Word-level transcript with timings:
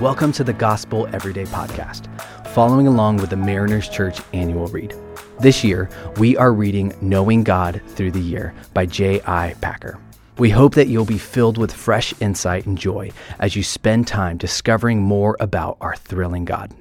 Welcome 0.00 0.30
to 0.34 0.44
the 0.44 0.52
Gospel 0.52 1.08
Everyday 1.12 1.42
Podcast, 1.46 2.06
following 2.50 2.86
along 2.86 3.16
with 3.16 3.30
the 3.30 3.36
Mariners 3.36 3.88
Church 3.88 4.20
annual 4.32 4.68
read. 4.68 4.94
This 5.40 5.64
year, 5.64 5.90
we 6.18 6.36
are 6.36 6.52
reading 6.52 6.94
Knowing 7.00 7.42
God 7.42 7.82
Through 7.88 8.12
the 8.12 8.20
Year 8.20 8.54
by 8.74 8.86
J.I. 8.86 9.56
Packer. 9.60 9.98
We 10.38 10.50
hope 10.50 10.76
that 10.76 10.86
you'll 10.86 11.04
be 11.04 11.18
filled 11.18 11.58
with 11.58 11.72
fresh 11.72 12.14
insight 12.20 12.64
and 12.64 12.78
joy 12.78 13.10
as 13.40 13.56
you 13.56 13.64
spend 13.64 14.06
time 14.06 14.36
discovering 14.36 15.02
more 15.02 15.36
about 15.40 15.78
our 15.80 15.96
thrilling 15.96 16.44
God. 16.44 16.72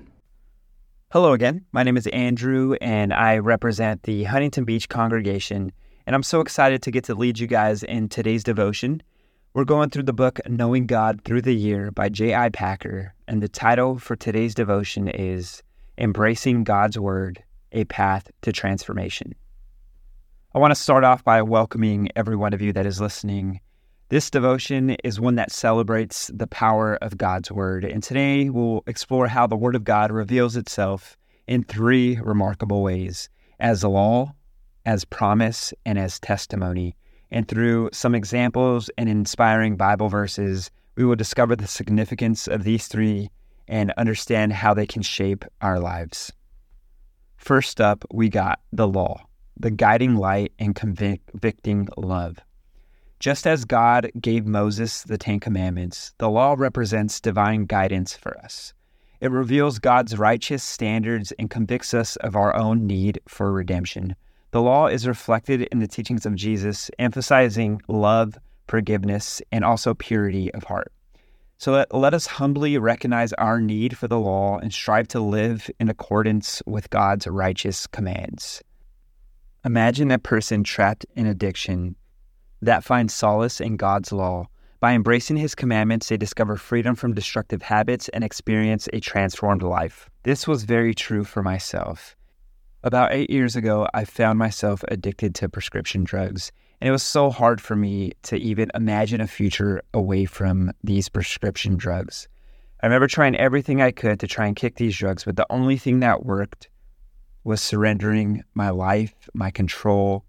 Hello 1.12 1.34
again. 1.34 1.66
My 1.72 1.82
name 1.82 1.98
is 1.98 2.06
Andrew, 2.06 2.76
and 2.82 3.12
I 3.12 3.40
represent 3.40 4.04
the 4.04 4.26
Huntington 4.26 4.64
Beach 4.64 4.90
congregation. 4.90 5.72
And 6.06 6.16
I'm 6.16 6.22
so 6.22 6.40
excited 6.40 6.84
to 6.84 6.92
get 6.92 7.06
to 7.06 7.16
lead 7.16 7.40
you 7.40 7.48
guys 7.48 7.82
in 7.82 8.10
today's 8.10 8.44
devotion. 8.44 9.02
We're 9.58 9.66
going 9.66 9.90
through 9.90 10.04
the 10.04 10.14
book 10.14 10.40
Knowing 10.48 10.86
God 10.86 11.24
Through 11.24 11.42
the 11.42 11.56
Year 11.56 11.90
by 11.90 12.10
J.I. 12.10 12.50
Packer, 12.50 13.16
and 13.28 13.42
the 13.42 13.48
title 13.48 13.98
for 13.98 14.16
today's 14.16 14.54
devotion 14.54 15.08
is 15.08 15.64
Embracing 15.98 16.64
God's 16.64 17.00
Word 17.00 17.44
A 17.72 17.84
Path 17.86 18.30
to 18.44 18.52
Transformation. 18.52 19.34
I 20.54 20.60
want 20.60 20.70
to 20.70 20.80
start 20.80 21.04
off 21.04 21.24
by 21.24 21.42
welcoming 21.42 22.08
every 22.16 22.36
one 22.36 22.54
of 22.54 22.62
you 22.62 22.72
that 22.74 22.86
is 22.86 23.02
listening. 23.02 23.60
This 24.10 24.30
devotion 24.30 24.92
is 25.04 25.20
one 25.20 25.34
that 25.38 25.52
celebrates 25.52 26.30
the 26.32 26.46
power 26.46 27.00
of 27.02 27.18
God's 27.18 27.52
Word, 27.52 27.84
and 27.84 28.04
today 28.04 28.52
we'll 28.52 28.84
explore 28.86 29.26
how 29.26 29.48
the 29.48 29.58
Word 29.58 29.74
of 29.74 29.84
God 29.84 30.12
reveals 30.12 30.56
itself 30.56 31.18
in 31.48 31.64
three 31.64 32.20
remarkable 32.22 32.84
ways 32.84 33.28
as 33.60 33.84
law, 33.84 34.36
as 34.86 35.04
promise, 35.04 35.74
and 35.84 35.98
as 35.98 36.20
testimony. 36.20 36.96
And 37.32 37.48
through 37.48 37.90
some 37.94 38.16
examples 38.16 38.90
and 38.98 39.10
inspiring 39.10 39.76
Bible 39.76 40.10
verses, 40.10 40.72
we 40.96 41.06
will 41.06 41.16
discover 41.16 41.56
the 41.56 41.68
significance 41.68 42.48
of 42.48 42.64
these 42.64 42.88
three 42.88 43.30
and 43.68 43.92
understand 43.98 44.54
how 44.54 44.74
they 44.74 44.86
can 44.86 45.02
shape 45.02 45.44
our 45.62 45.80
lives. 45.80 46.32
First 47.36 47.82
up, 47.82 48.06
we 48.12 48.30
got 48.30 48.60
the 48.72 48.88
law, 48.88 49.26
the 49.60 49.72
guiding 49.72 50.16
light 50.16 50.54
and 50.58 50.76
convicting 50.76 51.88
love. 51.98 52.40
Just 53.20 53.48
as 53.48 53.66
God 53.66 54.12
gave 54.22 54.46
Moses 54.46 55.04
the 55.04 55.18
Ten 55.18 55.40
Commandments, 55.40 56.14
the 56.20 56.30
law 56.30 56.56
represents 56.58 57.20
divine 57.20 57.66
guidance 57.66 58.16
for 58.16 58.38
us. 58.40 58.74
It 59.20 59.32
reveals 59.32 59.80
God's 59.80 60.18
righteous 60.18 60.64
standards 60.64 61.32
and 61.40 61.50
convicts 61.50 61.94
us 61.94 62.16
of 62.18 62.36
our 62.36 62.56
own 62.56 62.86
need 62.86 63.20
for 63.28 63.52
redemption. 63.52 64.16
The 64.52 64.62
law 64.62 64.88
is 64.88 65.08
reflected 65.08 65.64
in 65.64 65.80
the 65.80 65.88
teachings 65.88 66.26
of 66.26 66.36
Jesus, 66.36 66.90
emphasizing 67.00 67.82
love, 67.88 68.38
forgiveness, 68.68 69.42
and 69.52 69.66
also 69.66 69.94
purity 69.94 70.54
of 70.54 70.64
heart. 70.64 70.92
So 71.58 71.72
let, 71.72 71.94
let 71.94 72.14
us 72.14 72.28
humbly 72.28 72.78
recognize 72.78 73.34
our 73.34 73.60
need 73.60 73.98
for 73.98 74.08
the 74.08 74.20
law 74.20 74.60
and 74.60 74.72
strive 74.72 75.08
to 75.10 75.20
live 75.20 75.70
in 75.80 75.90
accordance 75.90 76.62
with 76.66 76.90
God's 76.90 77.28
righteous 77.28 77.88
commands. 77.88 78.62
Imagine 79.66 80.12
a 80.12 80.20
person 80.20 80.64
trapped 80.64 81.06
in 81.16 81.26
addiction 81.26 81.96
that 82.62 82.84
finds 82.84 83.14
solace 83.14 83.62
in 83.62 83.78
God's 83.78 84.12
law. 84.12 84.48
By 84.80 84.94
embracing 84.94 85.38
his 85.38 85.56
commandments, 85.56 86.10
they 86.10 86.18
discover 86.18 86.56
freedom 86.56 86.96
from 86.96 87.14
destructive 87.14 87.64
habits 87.64 88.10
and 88.10 88.24
experience 88.24 88.88
a 88.94 89.00
transformed 89.00 89.64
life. 89.64 90.10
This 90.24 90.48
was 90.48 90.64
very 90.64 90.94
true 90.94 91.24
for 91.24 91.42
myself. 91.42 92.17
About 92.88 93.12
eight 93.12 93.30
years 93.30 93.58
ago, 93.58 93.86
I 93.94 94.06
found 94.06 94.40
myself 94.40 94.82
addicted 94.88 95.36
to 95.36 95.50
prescription 95.50 96.06
drugs, 96.06 96.54
and 96.80 96.88
it 96.88 96.92
was 96.94 97.04
so 97.04 97.30
hard 97.30 97.60
for 97.60 97.76
me 97.76 98.14
to 98.24 98.38
even 98.38 98.72
imagine 98.74 99.20
a 99.20 99.28
future 99.28 99.82
away 99.94 100.24
from 100.24 100.72
these 100.86 101.10
prescription 101.10 101.76
drugs. 101.76 102.30
I 102.82 102.86
remember 102.86 103.08
trying 103.08 103.36
everything 103.36 103.82
I 103.82 103.92
could 103.92 104.22
to 104.22 104.28
try 104.28 104.48
and 104.48 104.56
kick 104.56 104.78
these 104.78 104.98
drugs, 104.98 105.26
but 105.26 105.36
the 105.36 105.46
only 105.50 105.76
thing 105.76 106.00
that 106.00 106.26
worked 106.26 106.70
was 107.44 107.60
surrendering 107.60 108.46
my 108.54 108.70
life, 108.70 109.30
my 109.34 109.52
control 109.52 110.24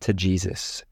to 0.00 0.12
Jesus. 0.12 0.84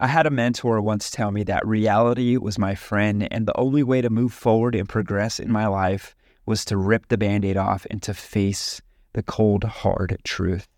I 0.00 0.08
had 0.08 0.26
a 0.26 0.30
mentor 0.30 0.80
once 0.80 1.12
tell 1.12 1.30
me 1.30 1.44
that 1.44 1.64
reality 1.64 2.36
was 2.38 2.58
my 2.58 2.74
friend, 2.74 3.28
and 3.30 3.46
the 3.46 3.56
only 3.56 3.84
way 3.84 4.00
to 4.00 4.10
move 4.10 4.32
forward 4.32 4.74
and 4.74 4.88
progress 4.88 5.38
in 5.38 5.52
my 5.52 5.68
life 5.68 6.16
was 6.44 6.64
to 6.64 6.76
rip 6.76 7.06
the 7.06 7.18
band 7.18 7.44
aid 7.44 7.56
off 7.56 7.86
and 7.88 8.02
to 8.02 8.14
face 8.14 8.80
the 9.12 9.22
cold, 9.22 9.64
hard 9.64 10.18
truth. 10.24 10.68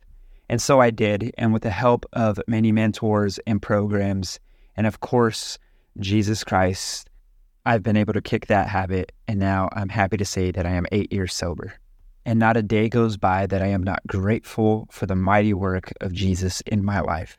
And 0.48 0.60
so 0.60 0.80
I 0.80 0.90
did. 0.90 1.32
And 1.38 1.52
with 1.52 1.62
the 1.62 1.70
help 1.70 2.06
of 2.12 2.40
many 2.48 2.72
mentors 2.72 3.38
and 3.46 3.62
programs, 3.62 4.40
and 4.76 4.86
of 4.86 5.00
course, 5.00 5.58
Jesus 5.98 6.42
Christ, 6.44 7.08
I've 7.66 7.82
been 7.82 7.96
able 7.96 8.14
to 8.14 8.22
kick 8.22 8.46
that 8.46 8.68
habit. 8.68 9.12
And 9.28 9.38
now 9.38 9.68
I'm 9.72 9.88
happy 9.88 10.16
to 10.16 10.24
say 10.24 10.50
that 10.50 10.66
I 10.66 10.70
am 10.70 10.86
eight 10.90 11.12
years 11.12 11.34
sober. 11.34 11.74
And 12.24 12.38
not 12.38 12.56
a 12.56 12.62
day 12.62 12.88
goes 12.88 13.16
by 13.16 13.46
that 13.46 13.62
I 13.62 13.68
am 13.68 13.82
not 13.82 14.06
grateful 14.06 14.88
for 14.90 15.06
the 15.06 15.16
mighty 15.16 15.54
work 15.54 15.92
of 16.00 16.12
Jesus 16.12 16.60
in 16.62 16.84
my 16.84 17.00
life. 17.00 17.38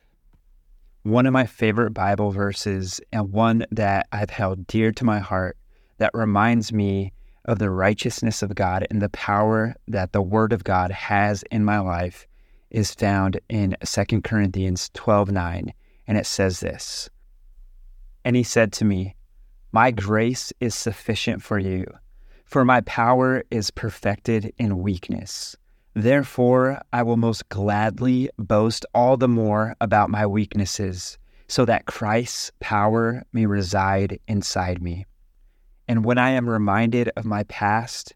One 1.02 1.26
of 1.26 1.32
my 1.32 1.46
favorite 1.46 1.92
Bible 1.92 2.30
verses, 2.30 3.00
and 3.12 3.32
one 3.32 3.66
that 3.72 4.06
I've 4.12 4.30
held 4.30 4.66
dear 4.66 4.92
to 4.92 5.04
my 5.04 5.18
heart, 5.18 5.56
that 5.98 6.12
reminds 6.14 6.72
me 6.72 7.12
of 7.44 7.58
the 7.58 7.70
righteousness 7.70 8.42
of 8.42 8.54
God 8.54 8.86
and 8.90 9.02
the 9.02 9.08
power 9.08 9.74
that 9.88 10.12
the 10.12 10.22
Word 10.22 10.52
of 10.52 10.64
God 10.64 10.90
has 10.90 11.42
in 11.50 11.64
my 11.64 11.78
life 11.78 12.26
is 12.70 12.94
found 12.94 13.40
in 13.48 13.76
2 13.84 14.20
Corinthians 14.22 14.90
12 14.94 15.30
9. 15.30 15.72
And 16.06 16.18
it 16.18 16.26
says 16.26 16.60
this 16.60 17.08
And 18.24 18.36
he 18.36 18.42
said 18.42 18.72
to 18.74 18.84
me, 18.84 19.14
My 19.72 19.90
grace 19.90 20.52
is 20.60 20.74
sufficient 20.74 21.42
for 21.42 21.58
you, 21.58 21.86
for 22.44 22.64
my 22.64 22.80
power 22.82 23.44
is 23.50 23.70
perfected 23.70 24.52
in 24.58 24.78
weakness. 24.78 25.56
Therefore, 25.94 26.80
I 26.92 27.02
will 27.02 27.18
most 27.18 27.48
gladly 27.50 28.30
boast 28.38 28.86
all 28.94 29.18
the 29.18 29.28
more 29.28 29.76
about 29.80 30.08
my 30.08 30.26
weaknesses, 30.26 31.18
so 31.48 31.66
that 31.66 31.84
Christ's 31.84 32.50
power 32.60 33.24
may 33.32 33.44
reside 33.44 34.18
inside 34.26 34.80
me. 34.80 35.04
And 35.92 36.06
when 36.06 36.16
I 36.16 36.30
am 36.30 36.48
reminded 36.48 37.10
of 37.18 37.26
my 37.26 37.42
past, 37.42 38.14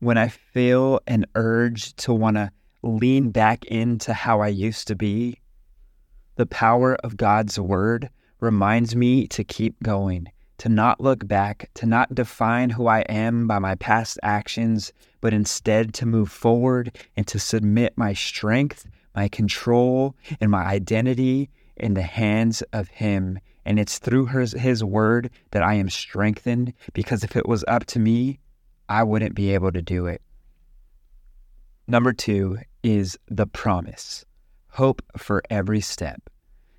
when 0.00 0.18
I 0.18 0.28
feel 0.28 1.00
an 1.06 1.24
urge 1.34 1.96
to 1.96 2.12
want 2.12 2.36
to 2.36 2.52
lean 2.82 3.30
back 3.30 3.64
into 3.64 4.12
how 4.12 4.42
I 4.42 4.48
used 4.48 4.86
to 4.88 4.94
be, 4.94 5.38
the 6.36 6.44
power 6.44 6.96
of 6.96 7.16
God's 7.16 7.58
word 7.58 8.10
reminds 8.38 8.94
me 8.94 9.26
to 9.28 9.42
keep 9.42 9.82
going, 9.82 10.26
to 10.58 10.68
not 10.68 11.00
look 11.00 11.26
back, 11.26 11.70
to 11.76 11.86
not 11.86 12.14
define 12.14 12.68
who 12.68 12.86
I 12.86 13.00
am 13.08 13.46
by 13.46 13.58
my 13.58 13.76
past 13.76 14.18
actions, 14.22 14.92
but 15.22 15.32
instead 15.32 15.94
to 15.94 16.06
move 16.06 16.30
forward 16.30 16.98
and 17.16 17.26
to 17.28 17.38
submit 17.38 17.96
my 17.96 18.12
strength, 18.12 18.84
my 19.16 19.26
control, 19.28 20.14
and 20.38 20.50
my 20.50 20.66
identity 20.66 21.48
in 21.80 21.94
the 21.94 22.02
hands 22.02 22.62
of 22.72 22.88
Him 22.88 23.40
and 23.64 23.78
it's 23.78 23.98
through 23.98 24.26
his, 24.26 24.52
his 24.52 24.82
word 24.82 25.30
that 25.50 25.62
I 25.62 25.74
am 25.74 25.90
strengthened 25.90 26.72
because 26.92 27.24
if 27.24 27.36
it 27.36 27.48
was 27.48 27.64
up 27.68 27.84
to 27.86 27.98
me, 27.98 28.38
I 28.88 29.02
wouldn't 29.02 29.34
be 29.34 29.54
able 29.54 29.72
to 29.72 29.82
do 29.82 30.06
it. 30.06 30.22
Number 31.86 32.12
two 32.12 32.58
is 32.82 33.18
the 33.28 33.46
promise 33.46 34.24
hope 34.74 35.02
for 35.16 35.42
every 35.50 35.80
step. 35.80 36.30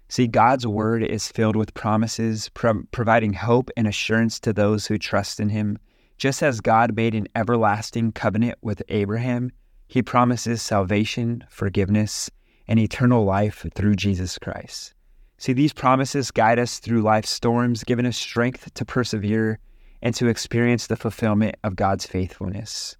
See, 0.07 0.25
God's 0.25 0.65
word 0.65 1.03
is 1.03 1.27
filled 1.27 1.57
with 1.57 1.73
promises, 1.73 2.49
pro- 2.53 2.83
providing 2.91 3.33
hope 3.33 3.69
and 3.75 3.85
assurance 3.85 4.39
to 4.41 4.53
those 4.53 4.87
who 4.87 4.97
trust 4.97 5.41
in 5.41 5.49
him. 5.49 5.77
Just 6.17 6.41
as 6.41 6.61
God 6.61 6.95
made 6.95 7.15
an 7.15 7.27
everlasting 7.35 8.13
covenant 8.13 8.57
with 8.61 8.81
Abraham, 8.87 9.51
he 9.87 10.01
promises 10.01 10.61
salvation, 10.61 11.43
forgiveness, 11.49 12.29
and 12.71 12.79
eternal 12.79 13.25
life 13.25 13.65
through 13.75 13.93
Jesus 13.97 14.37
Christ. 14.37 14.93
See, 15.37 15.51
these 15.51 15.73
promises 15.73 16.31
guide 16.31 16.57
us 16.57 16.79
through 16.79 17.01
life's 17.01 17.29
storms, 17.29 17.83
giving 17.83 18.05
us 18.05 18.15
strength 18.15 18.73
to 18.75 18.85
persevere 18.85 19.59
and 20.01 20.15
to 20.15 20.29
experience 20.29 20.87
the 20.87 20.95
fulfillment 20.95 21.57
of 21.65 21.75
God's 21.75 22.05
faithfulness. 22.05 22.95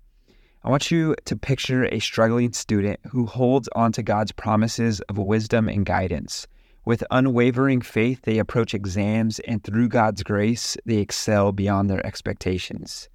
I 0.65 0.69
want 0.69 0.91
you 0.91 1.15
to 1.23 1.37
picture 1.37 1.85
a 1.85 1.99
struggling 1.99 2.51
student 2.51 2.99
who 3.11 3.25
holds 3.25 3.69
onto 3.73 4.01
God's 4.01 4.33
promises 4.33 4.99
of 5.07 5.17
wisdom 5.17 5.69
and 5.69 5.85
guidance. 5.85 6.47
With 6.83 7.05
unwavering 7.09 7.79
faith, 7.79 8.23
they 8.23 8.39
approach 8.39 8.73
exams, 8.73 9.39
and 9.39 9.63
through 9.63 9.87
God's 9.87 10.21
grace, 10.21 10.75
they 10.85 10.97
excel 10.97 11.53
beyond 11.53 11.89
their 11.89 12.05
expectations. 12.05 13.07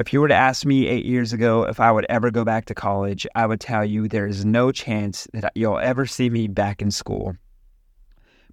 If 0.00 0.12
you 0.12 0.22
were 0.22 0.28
to 0.28 0.34
ask 0.34 0.64
me 0.64 0.86
eight 0.88 1.04
years 1.04 1.34
ago 1.34 1.64
if 1.64 1.78
I 1.78 1.92
would 1.92 2.06
ever 2.08 2.30
go 2.30 2.44
back 2.44 2.64
to 2.66 2.74
college, 2.74 3.26
I 3.34 3.46
would 3.46 3.60
tell 3.60 3.84
you 3.84 4.08
there 4.08 4.26
is 4.26 4.44
no 4.44 4.72
chance 4.72 5.28
that 5.34 5.52
you'll 5.54 5.78
ever 5.78 6.06
see 6.06 6.30
me 6.30 6.48
back 6.48 6.80
in 6.80 6.90
school. 6.90 7.36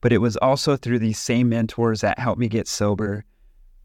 But 0.02 0.12
it 0.12 0.18
was 0.18 0.36
also 0.38 0.76
through 0.76 1.00
these 1.00 1.18
same 1.18 1.48
mentors 1.50 2.02
that 2.02 2.20
helped 2.20 2.40
me 2.40 2.50
get 2.50 2.68
sober 2.68 3.24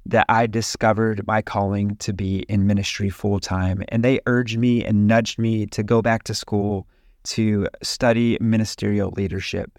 that 0.07 0.27
I 0.29 0.47
discovered 0.49 1.27
my 1.29 1.43
calling 1.43 1.97
to 1.97 2.13
be 2.13 2.41
in 2.49 2.67
ministry 2.67 3.09
full 3.09 3.39
time. 3.39 3.85
And 3.89 4.03
they 4.03 4.21
urged 4.27 4.59
me 4.59 4.85
and 4.85 5.07
nudged 5.07 5.39
me 5.39 5.67
to 5.67 5.83
go 5.83 6.03
back 6.03 6.25
to 6.25 6.35
school 6.35 6.89
to 7.25 7.69
study 7.83 8.37
ministerial 8.41 9.13
leadership. 9.13 9.79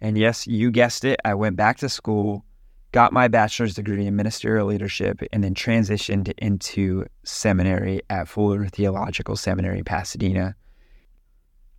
And 0.00 0.16
yes, 0.16 0.46
you 0.46 0.70
guessed 0.70 1.04
it, 1.04 1.20
I 1.24 1.34
went 1.34 1.56
back 1.56 1.78
to 1.78 1.88
school 1.88 2.44
got 2.92 3.12
my 3.12 3.28
bachelor's 3.28 3.74
degree 3.74 4.06
in 4.06 4.16
ministerial 4.16 4.66
leadership, 4.66 5.22
and 5.32 5.44
then 5.44 5.54
transitioned 5.54 6.32
into 6.38 7.04
seminary 7.24 8.00
at 8.08 8.28
Fuller 8.28 8.66
Theological 8.66 9.36
Seminary, 9.36 9.82
Pasadena. 9.82 10.56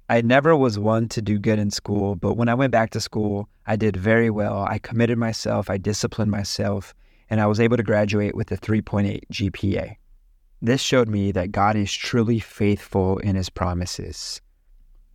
I 0.09 0.21
never 0.21 0.55
was 0.55 0.79
one 0.79 1.09
to 1.09 1.21
do 1.21 1.37
good 1.37 1.59
in 1.59 1.71
school, 1.71 2.15
but 2.15 2.35
when 2.35 2.47
I 2.47 2.53
went 2.53 2.71
back 2.71 2.91
to 2.91 3.01
school, 3.01 3.49
I 3.65 3.75
did 3.75 3.97
very 3.97 4.29
well. 4.29 4.65
I 4.69 4.79
committed 4.79 5.17
myself, 5.17 5.69
I 5.69 5.77
disciplined 5.77 6.31
myself, 6.31 6.93
and 7.29 7.41
I 7.41 7.47
was 7.47 7.59
able 7.59 7.77
to 7.77 7.83
graduate 7.83 8.35
with 8.35 8.51
a 8.51 8.57
3.8 8.57 9.21
GPA. 9.31 9.95
This 10.61 10.81
showed 10.81 11.09
me 11.09 11.31
that 11.33 11.51
God 11.51 11.75
is 11.75 11.93
truly 11.93 12.39
faithful 12.39 13.17
in 13.19 13.35
his 13.35 13.49
promises. 13.49 14.41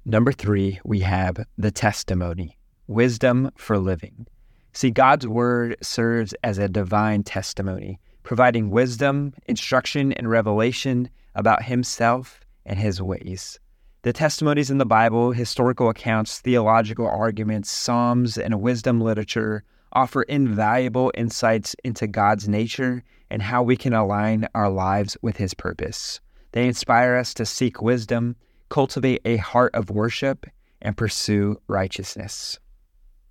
Number 0.05 0.33
three, 0.33 0.81
we 0.85 1.01
have 1.01 1.45
the 1.57 1.71
testimony 1.71 2.59
wisdom 2.87 3.51
for 3.57 3.79
living. 3.79 4.27
See, 4.73 4.91
God's 4.91 5.27
word 5.27 5.77
serves 5.83 6.35
as 6.43 6.59
a 6.59 6.69
divine 6.69 7.25
testimony, 7.25 8.01
providing 8.23 8.71
wisdom, 8.71 9.35
instruction, 9.47 10.13
and 10.13 10.31
revelation 10.31 11.11
about 11.35 11.65
himself 11.65 12.41
and 12.65 12.79
his 12.79 13.03
ways. 13.03 13.59
The 14.03 14.13
testimonies 14.13 14.71
in 14.71 14.79
the 14.79 14.87
Bible, 14.87 15.33
historical 15.33 15.89
accounts, 15.89 16.41
theological 16.41 17.07
arguments, 17.07 17.71
psalms, 17.71 18.39
and 18.39 18.61
wisdom 18.61 19.01
literature 19.01 19.63
offer 19.93 20.23
invaluable 20.23 21.13
insights 21.15 21.77
into 21.85 22.07
God's 22.07 22.49
nature 22.49 23.05
and 23.31 23.43
how 23.43 23.63
we 23.63 23.77
can 23.77 23.93
align 23.93 24.49
our 24.55 24.71
lives 24.71 25.17
with 25.23 25.37
His 25.37 25.55
purpose. 25.55 26.21
They 26.53 26.67
inspire 26.67 27.15
us 27.17 27.35
to 27.35 27.47
seek 27.47 27.81
wisdom, 27.81 28.37
cultivate 28.71 29.21
a 29.25 29.37
heart 29.37 29.75
of 29.75 29.91
worship, 29.91 30.47
and 30.81 30.97
pursue 30.97 31.61
righteousness. 31.69 32.59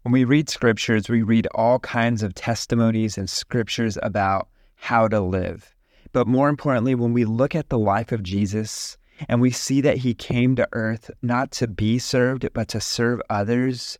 When 0.03 0.13
we 0.13 0.23
read 0.23 0.49
scriptures, 0.49 1.09
we 1.09 1.21
read 1.21 1.47
all 1.53 1.77
kinds 1.79 2.23
of 2.23 2.33
testimonies 2.33 3.19
and 3.19 3.29
scriptures 3.29 3.99
about 4.01 4.47
how 4.75 5.07
to 5.07 5.19
live. 5.19 5.75
But 6.11 6.27
more 6.27 6.49
importantly, 6.49 6.95
when 6.95 7.13
we 7.13 7.23
look 7.23 7.53
at 7.53 7.69
the 7.69 7.77
life 7.77 8.11
of 8.11 8.23
Jesus 8.23 8.97
and 9.29 9.39
we 9.39 9.51
see 9.51 9.79
that 9.81 9.97
he 9.97 10.15
came 10.15 10.55
to 10.55 10.67
earth 10.71 11.11
not 11.21 11.51
to 11.51 11.67
be 11.67 11.99
served, 11.99 12.49
but 12.53 12.67
to 12.69 12.81
serve 12.81 13.21
others, 13.29 13.99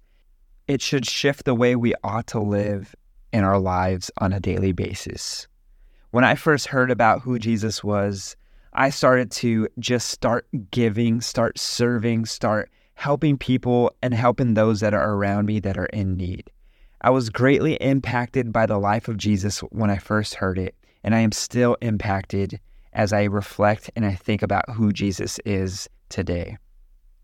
it 0.68 0.81
should 0.81 1.06
shift 1.06 1.45
the 1.45 1.53
way 1.53 1.75
we 1.75 1.94
ought 2.03 2.25
to 2.27 2.39
live 2.39 2.95
in 3.31 3.44
our 3.44 3.59
lives 3.59 4.09
on 4.18 4.33
a 4.33 4.39
daily 4.39 4.71
basis. 4.71 5.48
When 6.09 6.24
I 6.24 6.33
first 6.33 6.68
heard 6.68 6.89
about 6.89 7.21
who 7.21 7.38
Jesus 7.38 7.83
was, 7.83 8.36
I 8.74 8.89
started 8.89 9.30
to 9.33 9.68
just 9.77 10.09
start 10.09 10.48
giving, 10.71 11.21
start 11.21 11.59
serving, 11.59 12.25
start 12.25 12.71
helping 13.01 13.36
people 13.36 13.92
and 14.03 14.13
helping 14.13 14.53
those 14.53 14.80
that 14.80 14.94
are 14.94 15.13
around 15.15 15.48
me 15.48 15.59
that 15.59 15.75
are 15.75 15.88
in 15.88 16.15
need. 16.15 16.51
I 17.01 17.09
was 17.09 17.31
greatly 17.31 17.74
impacted 17.77 18.53
by 18.53 18.68
the 18.68 18.77
life 18.77 19.07
of 19.07 19.18
Jesus 19.18 19.57
when 19.71 19.89
I 19.89 19.98
first 19.98 20.36
heard 20.36 20.59
it, 20.59 20.75
and 21.03 21.15
I 21.15 21.21
am 21.21 21.31
still 21.31 21.75
impacted 21.81 22.59
as 22.94 23.12
I 23.12 23.24
reflect 23.24 23.89
and 23.95 24.06
I 24.06 24.13
think 24.13 24.44
about 24.44 24.69
who 24.69 24.94
Jesus 24.94 25.39
is 25.45 25.89
today. 26.09 26.59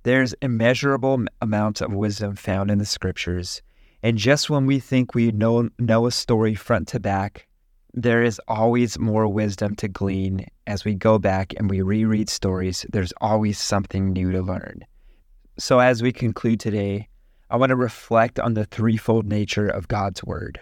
There's 0.01 0.33
immeasurable 0.41 1.25
amounts 1.43 1.81
of 1.81 1.93
wisdom 1.93 2.35
found 2.35 2.71
in 2.71 2.79
the 2.79 2.85
scriptures, 2.85 3.61
and 4.01 4.17
just 4.17 4.49
when 4.49 4.65
we 4.65 4.79
think 4.79 5.13
we 5.13 5.31
know 5.31 5.69
know 5.77 6.07
a 6.07 6.11
story 6.11 6.55
front 6.55 6.87
to 6.87 6.99
back, 6.99 7.45
there 7.93 8.23
is 8.23 8.41
always 8.47 8.97
more 8.97 9.27
wisdom 9.27 9.75
to 9.75 9.87
glean 9.87 10.47
as 10.65 10.85
we 10.85 10.95
go 10.95 11.19
back 11.19 11.53
and 11.55 11.69
we 11.69 11.83
reread 11.83 12.31
stories. 12.31 12.83
There's 12.91 13.13
always 13.21 13.59
something 13.59 14.11
new 14.11 14.31
to 14.31 14.41
learn. 14.41 14.83
So, 15.59 15.79
as 15.79 16.03
we 16.03 16.11
conclude 16.11 16.59
today, 16.59 17.07
I 17.49 17.57
want 17.57 17.71
to 17.71 17.75
reflect 17.75 18.39
on 18.39 18.53
the 18.53 18.65
threefold 18.65 19.25
nature 19.25 19.67
of 19.67 19.87
God's 19.87 20.23
word 20.23 20.59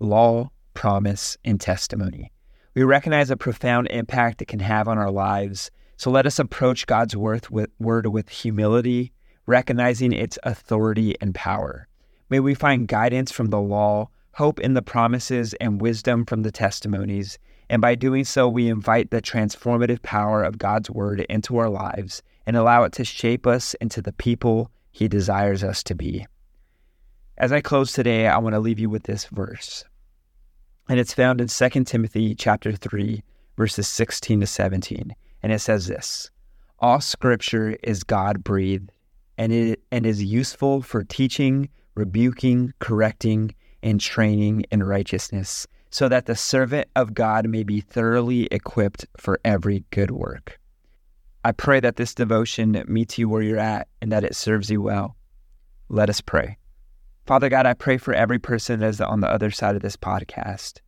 law, 0.00 0.50
promise, 0.74 1.38
and 1.44 1.60
testimony. 1.60 2.32
We 2.74 2.82
recognize 2.82 3.30
a 3.30 3.36
profound 3.36 3.86
impact 3.90 4.42
it 4.42 4.48
can 4.48 4.58
have 4.58 4.88
on 4.88 4.98
our 4.98 5.12
lives. 5.12 5.70
So, 5.98 6.10
let 6.10 6.26
us 6.26 6.40
approach 6.40 6.86
God's 6.86 7.16
word 7.16 7.48
with, 7.50 7.70
word 7.78 8.08
with 8.08 8.28
humility, 8.28 9.12
recognizing 9.46 10.12
its 10.12 10.36
authority 10.42 11.14
and 11.20 11.32
power. 11.32 11.86
May 12.28 12.40
we 12.40 12.54
find 12.54 12.88
guidance 12.88 13.30
from 13.30 13.50
the 13.50 13.60
law 13.60 14.08
hope 14.34 14.58
in 14.58 14.74
the 14.74 14.82
promises, 14.82 15.54
and 15.60 15.80
wisdom 15.80 16.26
from 16.26 16.42
the 16.42 16.50
testimonies. 16.50 17.38
And 17.70 17.80
by 17.80 17.94
doing 17.94 18.24
so, 18.24 18.48
we 18.48 18.68
invite 18.68 19.10
the 19.10 19.22
transformative 19.22 20.02
power 20.02 20.42
of 20.42 20.58
God's 20.58 20.90
word 20.90 21.20
into 21.28 21.56
our 21.56 21.70
lives 21.70 22.22
and 22.46 22.56
allow 22.56 22.84
it 22.84 22.92
to 22.92 23.04
shape 23.04 23.46
us 23.46 23.74
into 23.74 24.02
the 24.02 24.12
people 24.12 24.70
he 24.90 25.08
desires 25.08 25.64
us 25.64 25.82
to 25.84 25.94
be. 25.94 26.26
As 27.36 27.52
I 27.52 27.60
close 27.60 27.92
today, 27.92 28.28
I 28.28 28.38
want 28.38 28.54
to 28.54 28.60
leave 28.60 28.78
you 28.78 28.88
with 28.88 29.04
this 29.04 29.26
verse. 29.26 29.84
And 30.88 31.00
it's 31.00 31.14
found 31.14 31.40
in 31.40 31.48
2 31.48 31.84
Timothy 31.84 32.34
chapter 32.34 32.72
3, 32.72 33.22
verses 33.56 33.88
16 33.88 34.40
to 34.40 34.46
17. 34.46 35.14
And 35.42 35.52
it 35.52 35.60
says 35.60 35.86
this 35.86 36.30
All 36.78 37.00
scripture 37.00 37.76
is 37.82 38.04
God 38.04 38.44
breathed 38.44 38.92
and 39.36 39.52
it 39.52 39.82
and 39.90 40.06
is 40.06 40.22
useful 40.22 40.82
for 40.82 41.02
teaching, 41.02 41.68
rebuking, 41.94 42.72
correcting, 42.78 43.54
and 43.82 44.00
training 44.00 44.64
in 44.70 44.82
righteousness, 44.82 45.66
so 45.90 46.08
that 46.08 46.26
the 46.26 46.36
servant 46.36 46.88
of 46.96 47.14
God 47.14 47.48
may 47.48 47.62
be 47.62 47.80
thoroughly 47.80 48.46
equipped 48.46 49.06
for 49.16 49.40
every 49.44 49.84
good 49.90 50.10
work. 50.10 50.58
I 51.46 51.52
pray 51.52 51.78
that 51.80 51.96
this 51.96 52.14
devotion 52.14 52.82
meets 52.88 53.18
you 53.18 53.28
where 53.28 53.42
you're 53.42 53.58
at 53.58 53.88
and 54.00 54.10
that 54.10 54.24
it 54.24 54.34
serves 54.34 54.70
you 54.70 54.80
well. 54.80 55.14
Let 55.90 56.08
us 56.08 56.22
pray. 56.22 56.56
Father 57.26 57.50
God, 57.50 57.66
I 57.66 57.74
pray 57.74 57.98
for 57.98 58.14
every 58.14 58.38
person 58.38 58.80
that 58.80 58.88
is 58.88 59.00
on 59.02 59.20
the 59.20 59.30
other 59.30 59.50
side 59.50 59.76
of 59.76 59.82
this 59.82 59.96
podcast. 59.96 60.80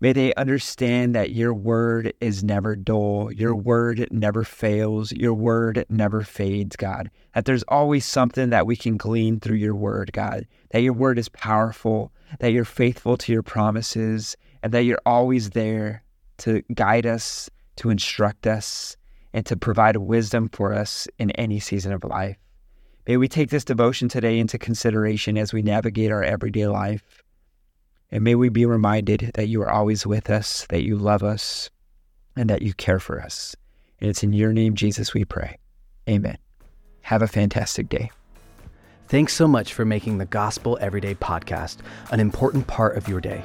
May 0.00 0.14
they 0.14 0.34
understand 0.34 1.14
that 1.14 1.32
your 1.32 1.52
word 1.52 2.14
is 2.22 2.42
never 2.42 2.74
dull. 2.76 3.30
Your 3.30 3.54
word 3.54 4.08
never 4.10 4.42
fails. 4.42 5.12
Your 5.12 5.34
word 5.34 5.84
never 5.90 6.22
fades, 6.22 6.76
God. 6.76 7.10
That 7.34 7.44
there's 7.44 7.62
always 7.64 8.06
something 8.06 8.48
that 8.50 8.66
we 8.66 8.76
can 8.76 8.96
glean 8.96 9.38
through 9.38 9.56
your 9.56 9.74
word, 9.74 10.12
God. 10.14 10.46
That 10.70 10.80
your 10.80 10.94
word 10.94 11.18
is 11.18 11.28
powerful, 11.28 12.10
that 12.40 12.52
you're 12.52 12.64
faithful 12.64 13.18
to 13.18 13.32
your 13.32 13.42
promises, 13.42 14.34
and 14.62 14.72
that 14.72 14.84
you're 14.84 15.00
always 15.04 15.50
there 15.50 16.02
to 16.38 16.62
guide 16.74 17.06
us, 17.06 17.50
to 17.76 17.90
instruct 17.90 18.46
us, 18.46 18.96
and 19.34 19.44
to 19.44 19.56
provide 19.56 19.96
wisdom 19.96 20.48
for 20.48 20.72
us 20.72 21.08
in 21.18 21.32
any 21.32 21.58
season 21.58 21.92
of 21.92 22.04
life. 22.04 22.36
May 23.06 23.18
we 23.18 23.28
take 23.28 23.50
this 23.50 23.64
devotion 23.64 24.08
today 24.08 24.38
into 24.38 24.58
consideration 24.58 25.36
as 25.36 25.52
we 25.52 25.60
navigate 25.60 26.10
our 26.12 26.22
everyday 26.22 26.68
life. 26.68 27.02
And 28.10 28.22
may 28.22 28.36
we 28.36 28.48
be 28.48 28.64
reminded 28.64 29.32
that 29.34 29.48
you 29.48 29.60
are 29.60 29.70
always 29.70 30.06
with 30.06 30.30
us, 30.30 30.66
that 30.70 30.84
you 30.84 30.96
love 30.96 31.24
us, 31.24 31.68
and 32.36 32.48
that 32.48 32.62
you 32.62 32.72
care 32.74 33.00
for 33.00 33.20
us. 33.20 33.56
And 34.00 34.08
it's 34.08 34.22
in 34.22 34.32
your 34.32 34.52
name, 34.52 34.74
Jesus, 34.74 35.12
we 35.12 35.24
pray. 35.24 35.58
Amen. 36.08 36.38
Have 37.02 37.20
a 37.20 37.26
fantastic 37.26 37.88
day. 37.88 38.10
Thanks 39.08 39.34
so 39.34 39.48
much 39.48 39.74
for 39.74 39.84
making 39.84 40.18
the 40.18 40.24
Gospel 40.24 40.78
Everyday 40.80 41.14
podcast 41.16 41.78
an 42.10 42.20
important 42.20 42.68
part 42.68 42.96
of 42.96 43.08
your 43.08 43.20
day. 43.20 43.44